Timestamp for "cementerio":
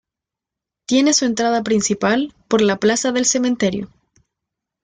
3.25-3.87